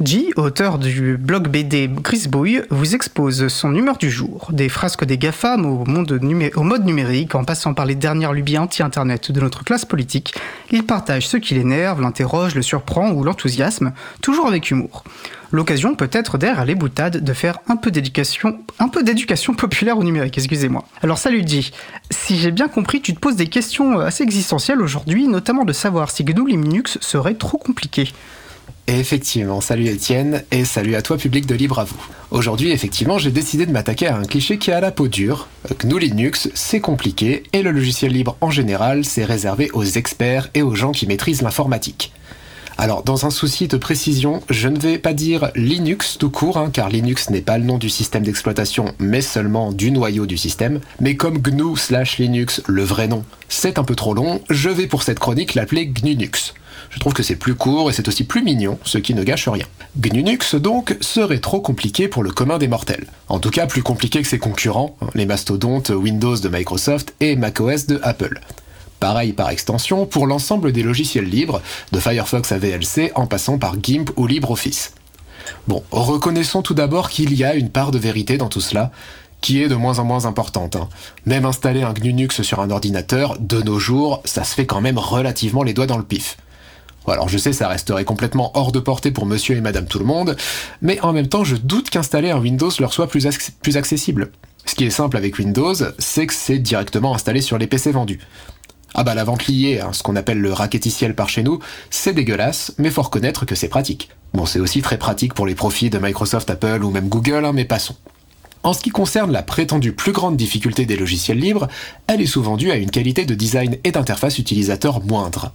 [0.00, 5.18] G, auteur du blog BD Grisbouille, vous expose son humeur du jour, des frasques des
[5.18, 10.34] GAFAM au, mode numérique, en passant par les dernières lubies anti-internet de notre classe politique.
[10.70, 13.92] Il partage ce qui l'énerve, l'interroge, le surprend ou l'enthousiasme,
[14.22, 15.02] toujours avec humour.
[15.50, 20.04] L'occasion peut-être derrière les boutades de faire un peu d'éducation, un peu d'éducation populaire au
[20.04, 20.84] numérique, excusez-moi.
[21.02, 21.72] Alors salut G,
[22.10, 26.12] si j'ai bien compris, tu te poses des questions assez existentielles aujourd'hui, notamment de savoir
[26.12, 28.12] si GNU Linux serait trop compliqué
[28.96, 32.00] effectivement, salut Étienne et salut à toi public de Libre à vous.
[32.30, 35.48] Aujourd'hui, effectivement, j'ai décidé de m'attaquer à un cliché qui a la peau dure.
[35.78, 40.62] GNU Linux, c'est compliqué et le logiciel libre en général, c'est réservé aux experts et
[40.62, 42.12] aux gens qui maîtrisent l'informatique.
[42.80, 46.70] Alors, dans un souci de précision, je ne vais pas dire Linux tout court, hein,
[46.72, 50.80] car Linux n'est pas le nom du système d'exploitation, mais seulement du noyau du système.
[51.00, 54.86] Mais comme GNU slash Linux, le vrai nom, c'est un peu trop long, je vais
[54.86, 56.54] pour cette chronique l'appeler GNUNUX.
[56.90, 59.48] Je trouve que c'est plus court et c'est aussi plus mignon, ce qui ne gâche
[59.48, 59.66] rien.
[59.98, 63.06] GNUNUX donc serait trop compliqué pour le commun des mortels.
[63.28, 67.36] En tout cas plus compliqué que ses concurrents, hein, les mastodontes Windows de Microsoft et
[67.36, 68.40] macOS de Apple.
[69.00, 73.76] Pareil par extension pour l'ensemble des logiciels libres, de Firefox à VLC en passant par
[73.80, 74.92] GIMP ou LibreOffice.
[75.68, 78.90] Bon, reconnaissons tout d'abord qu'il y a une part de vérité dans tout cela,
[79.40, 80.74] qui est de moins en moins importante.
[80.74, 80.88] Hein.
[81.26, 84.98] Même installer un GNUNUX sur un ordinateur, de nos jours, ça se fait quand même
[84.98, 86.36] relativement les doigts dans le pif
[87.14, 90.04] alors je sais, ça resterait complètement hors de portée pour monsieur et madame tout le
[90.04, 90.36] monde,
[90.82, 93.26] mais en même temps, je doute qu'installer un Windows leur soit plus,
[93.76, 94.30] accessible.
[94.64, 98.20] Ce qui est simple avec Windows, c'est que c'est directement installé sur les PC vendus.
[98.94, 101.58] Ah bah la vente liée, ce qu'on appelle le raqueticiel par chez nous,
[101.90, 104.08] c'est dégueulasse, mais faut reconnaître que c'est pratique.
[104.34, 107.52] Bon, c'est aussi très pratique pour les profits de Microsoft, Apple ou même Google, hein,
[107.52, 107.96] mais passons.
[108.62, 111.68] En ce qui concerne la prétendue plus grande difficulté des logiciels libres,
[112.06, 115.52] elle est souvent due à une qualité de design et d'interface utilisateur moindre.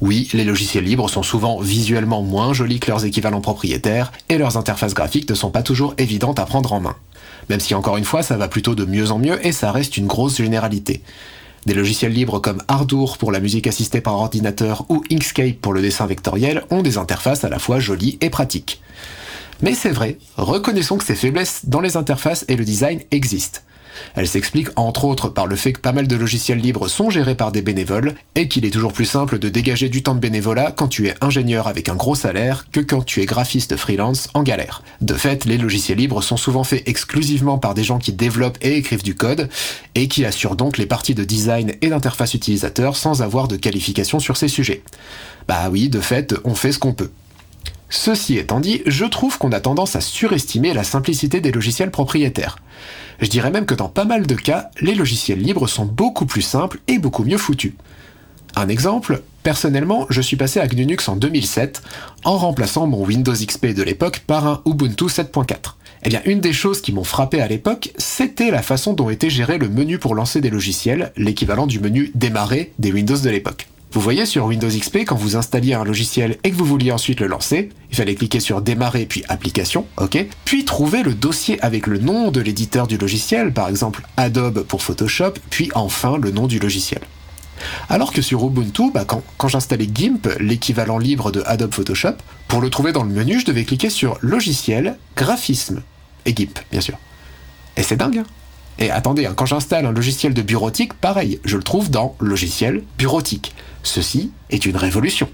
[0.00, 4.56] Oui, les logiciels libres sont souvent visuellement moins jolis que leurs équivalents propriétaires, et leurs
[4.56, 6.96] interfaces graphiques ne sont pas toujours évidentes à prendre en main.
[7.48, 9.96] Même si encore une fois ça va plutôt de mieux en mieux et ça reste
[9.96, 11.02] une grosse généralité.
[11.66, 15.82] Des logiciels libres comme Ardour pour la musique assistée par ordinateur ou Inkscape pour le
[15.82, 18.80] dessin vectoriel ont des interfaces à la fois jolies et pratiques.
[19.60, 23.60] Mais c'est vrai, reconnaissons que ces faiblesses dans les interfaces et le design existent.
[24.14, 27.34] Elle s'explique entre autres par le fait que pas mal de logiciels libres sont gérés
[27.34, 30.72] par des bénévoles et qu'il est toujours plus simple de dégager du temps de bénévolat
[30.72, 34.42] quand tu es ingénieur avec un gros salaire que quand tu es graphiste freelance en
[34.42, 34.82] galère.
[35.00, 38.76] De fait, les logiciels libres sont souvent faits exclusivement par des gens qui développent et
[38.76, 39.48] écrivent du code
[39.94, 44.20] et qui assurent donc les parties de design et d'interface utilisateur sans avoir de qualification
[44.20, 44.82] sur ces sujets.
[45.46, 47.10] Bah oui, de fait, on fait ce qu'on peut.
[47.90, 52.58] Ceci étant dit, je trouve qu'on a tendance à surestimer la simplicité des logiciels propriétaires.
[53.20, 56.42] Je dirais même que dans pas mal de cas, les logiciels libres sont beaucoup plus
[56.42, 57.72] simples et beaucoup mieux foutus.
[58.56, 61.82] Un exemple, personnellement, je suis passé à GNUNUX en 2007
[62.24, 65.74] en remplaçant mon Windows XP de l'époque par un Ubuntu 7.4.
[66.04, 69.30] Eh bien, une des choses qui m'ont frappé à l'époque, c'était la façon dont était
[69.30, 73.66] géré le menu pour lancer des logiciels, l'équivalent du menu démarrer des Windows de l'époque.
[73.98, 77.18] Vous voyez sur Windows XP, quand vous installiez un logiciel et que vous vouliez ensuite
[77.18, 81.88] le lancer, il fallait cliquer sur démarrer puis application, ok, puis trouver le dossier avec
[81.88, 86.46] le nom de l'éditeur du logiciel, par exemple Adobe pour Photoshop, puis enfin le nom
[86.46, 87.00] du logiciel.
[87.88, 92.14] Alors que sur Ubuntu, bah, quand, j'installais GIMP, l'équivalent libre de Adobe Photoshop,
[92.46, 95.82] pour le trouver dans le menu, je devais cliquer sur Logiciel, Graphisme,
[96.24, 96.96] et GIMP, bien sûr.
[97.76, 98.26] Et c'est dingue, hein
[98.78, 102.82] et attendez, hein, quand j'installe un logiciel de bureautique, pareil, je le trouve dans Logiciel
[102.96, 103.54] bureautique.
[103.82, 105.28] Ceci est une révolution.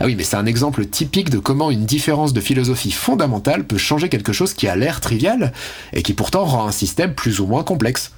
[0.00, 3.78] Ah oui, mais c'est un exemple typique de comment une différence de philosophie fondamentale peut
[3.78, 5.52] changer quelque chose qui a l'air trivial
[5.92, 8.12] et qui pourtant rend un système plus ou moins complexe.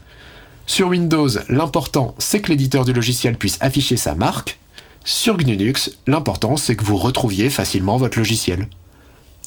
[0.66, 4.59] Sur Windows, l'important c'est que l'éditeur du logiciel puisse afficher sa marque.
[5.04, 8.69] Sur GNUNUX, l'important c'est que vous retrouviez facilement votre logiciel.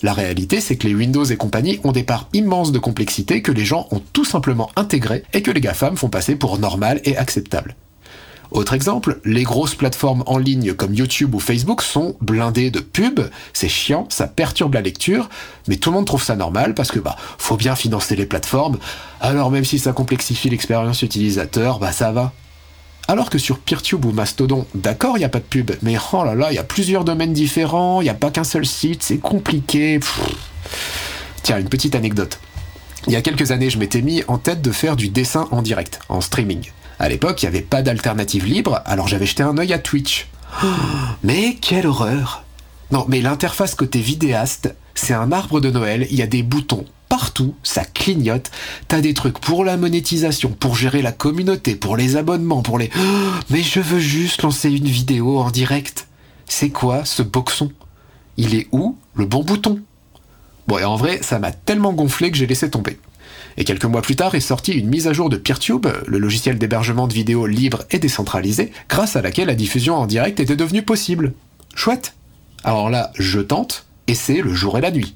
[0.03, 3.53] La réalité, c'est que les Windows et compagnie ont des parts immenses de complexité que
[3.53, 7.15] les gens ont tout simplement intégrées et que les GAFAM font passer pour normal et
[7.15, 7.73] acceptable.
[8.51, 13.29] Autre exemple, les grosses plateformes en ligne comme YouTube ou Facebook sont blindées de pubs,
[13.53, 15.29] c'est chiant, ça perturbe la lecture,
[15.69, 18.77] mais tout le monde trouve ça normal parce que bah faut bien financer les plateformes,
[19.21, 22.33] alors même si ça complexifie l'expérience utilisateur, bah ça va.
[23.07, 26.23] Alors que sur PeerTube ou Mastodon, d'accord, il n'y a pas de pub, mais oh
[26.23, 29.03] là là, il y a plusieurs domaines différents, il n'y a pas qu'un seul site,
[29.03, 29.99] c'est compliqué.
[31.43, 32.39] Tiens, une petite anecdote.
[33.07, 35.61] Il y a quelques années, je m'étais mis en tête de faire du dessin en
[35.61, 36.71] direct, en streaming.
[36.99, 40.29] À l'époque, il n'y avait pas d'alternative libre, alors j'avais jeté un œil à Twitch.
[41.23, 42.45] mais quelle horreur
[42.91, 46.85] Non, mais l'interface côté vidéaste, c'est un arbre de Noël, il y a des boutons,
[47.13, 48.49] partout, ça clignote.
[48.87, 52.89] T'as des trucs pour la monétisation, pour gérer la communauté, pour les abonnements, pour les...
[53.51, 56.07] mais je veux juste lancer une vidéo en direct.
[56.47, 57.71] C'est quoi ce boxon?
[58.37, 59.79] Il est où le bon bouton?
[60.65, 62.97] Bon, et en vrai, ça m'a tellement gonflé que j'ai laissé tomber.
[63.57, 66.57] Et quelques mois plus tard est sortie une mise à jour de PeerTube, le logiciel
[66.57, 70.81] d'hébergement de vidéos libre et décentralisé, grâce à laquelle la diffusion en direct était devenue
[70.81, 71.33] possible.
[71.75, 72.15] Chouette
[72.63, 75.13] Alors là, je tente, et c'est le jour et la nuit.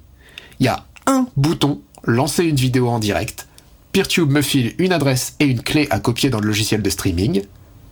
[0.59, 3.47] Il y a un bouton, lancer une vidéo en direct.
[3.91, 7.43] PeerTube me file une adresse et une clé à copier dans le logiciel de streaming.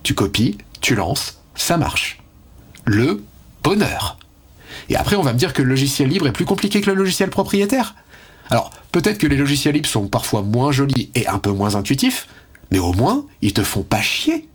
[0.03, 2.19] Tu copies, tu lances, ça marche.
[2.85, 3.23] Le
[3.63, 4.17] bonheur.
[4.89, 6.95] Et après, on va me dire que le logiciel libre est plus compliqué que le
[6.95, 7.95] logiciel propriétaire.
[8.49, 12.27] Alors, peut-être que les logiciels libres sont parfois moins jolis et un peu moins intuitifs,
[12.71, 14.47] mais au moins, ils te font pas chier.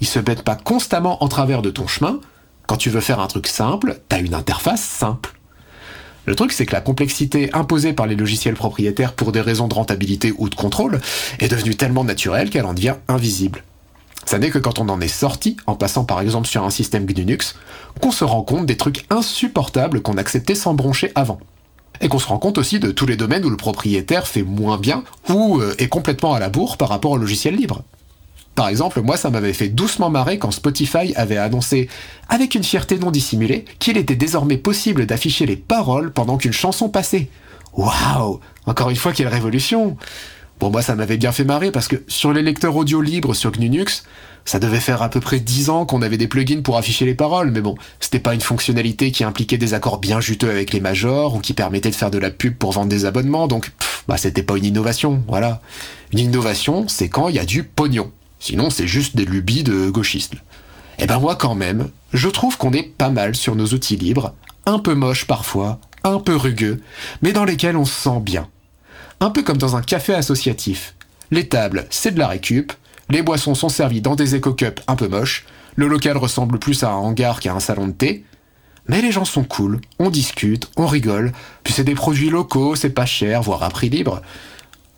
[0.00, 2.20] Ils se mettent pas constamment en travers de ton chemin.
[2.66, 5.38] Quand tu veux faire un truc simple, t'as une interface simple.
[6.24, 9.74] Le truc, c'est que la complexité imposée par les logiciels propriétaires pour des raisons de
[9.74, 11.00] rentabilité ou de contrôle
[11.40, 13.64] est devenue tellement naturelle qu'elle en devient invisible.
[14.24, 17.06] Ça n'est que quand on en est sorti, en passant par exemple sur un système
[17.06, 17.56] Linux,
[18.00, 21.40] qu'on se rend compte des trucs insupportables qu'on acceptait sans broncher avant.
[22.00, 24.78] Et qu'on se rend compte aussi de tous les domaines où le propriétaire fait moins
[24.78, 27.82] bien ou euh, est complètement à la bourre par rapport au logiciel libre.
[28.54, 31.88] Par exemple, moi ça m'avait fait doucement marrer quand Spotify avait annoncé,
[32.28, 36.88] avec une fierté non dissimulée, qu'il était désormais possible d'afficher les paroles pendant qu'une chanson
[36.88, 37.28] passait.
[37.74, 39.96] Waouh Encore une fois, quelle révolution
[40.60, 43.50] Bon, moi, ça m'avait bien fait marrer parce que sur les lecteurs audio libres sur
[43.50, 44.04] GNU/Linux,
[44.44, 47.14] ça devait faire à peu près 10 ans qu'on avait des plugins pour afficher les
[47.14, 50.80] paroles, mais bon, c'était pas une fonctionnalité qui impliquait des accords bien juteux avec les
[50.80, 53.72] majors ou qui permettait de faire de la pub pour vendre des abonnements, donc
[54.08, 55.60] bah c'était pas une innovation, voilà.
[56.12, 58.12] Une innovation, c'est quand il y a du pognon.
[58.42, 60.34] Sinon, c'est juste des lubies de gauchistes.
[60.98, 64.34] Eh ben moi quand même, je trouve qu'on est pas mal sur nos outils libres,
[64.66, 66.82] un peu moches parfois, un peu rugueux,
[67.22, 68.48] mais dans lesquels on se sent bien
[69.22, 70.96] un peu comme dans un café associatif.
[71.30, 72.72] Les tables, c'est de la récup,
[73.08, 75.44] les boissons sont servies dans des éco-cups un peu moches,
[75.76, 78.24] le local ressemble plus à un hangar qu'à un salon de thé,
[78.88, 82.90] mais les gens sont cool, on discute, on rigole, puis c'est des produits locaux, c'est
[82.90, 84.22] pas cher, voire à prix libre.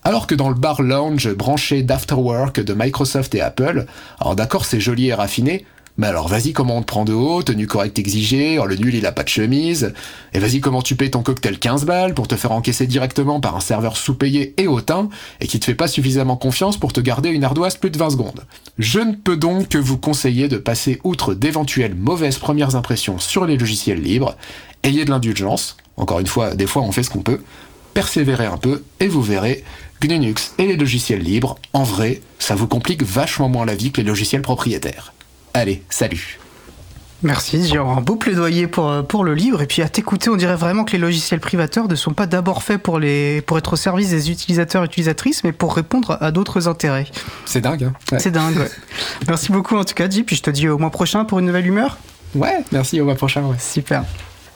[0.06, 3.87] Alors que dans le bar lounge branché d'Afterwork de Microsoft et Apple,
[4.21, 5.65] alors d'accord c'est joli et raffiné,
[5.97, 8.95] mais alors vas-y comment on te prend de haut, tenue correcte exigée, oh, le nul
[8.95, 9.95] il a pas de chemise,
[10.35, 13.56] et vas-y comment tu payes ton cocktail 15 balles pour te faire encaisser directement par
[13.56, 15.09] un serveur sous-payé et hautain,
[15.41, 18.11] et qui te fait pas suffisamment confiance pour te garder une ardoise plus de 20
[18.11, 18.45] secondes.
[18.79, 23.47] Je ne peux donc que vous conseiller de passer outre d'éventuelles mauvaises premières impressions sur
[23.47, 24.37] les logiciels libres,
[24.83, 27.41] ayez de l'indulgence, encore une fois, des fois on fait ce qu'on peut,
[27.94, 29.64] persévérez un peu, et vous verrez,
[30.08, 34.00] Linux et les logiciels libres, en vrai, ça vous complique vachement moins la vie que
[34.00, 35.12] les logiciels propriétaires.
[35.55, 36.38] Allez, salut
[37.23, 39.62] Merci, j'ai un beau plaidoyer pour, euh, pour le livre.
[39.62, 42.62] Et puis à t'écouter, on dirait vraiment que les logiciels privateurs ne sont pas d'abord
[42.62, 46.31] faits pour, les, pour être au service des utilisateurs et utilisatrices, mais pour répondre à
[46.32, 47.06] d'autres intérêts.
[47.46, 47.85] C'est dingue.
[47.85, 48.70] Hein C'est dingue, ouais.
[49.29, 50.23] merci beaucoup en tout cas, J.
[50.23, 51.96] Puis je te dis au mois prochain pour une nouvelle humeur.
[52.35, 53.43] Ouais, merci, au mois prochain.
[53.58, 54.05] Super.